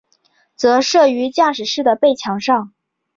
[0.55, 2.73] 则设于驾驶室的背墙上。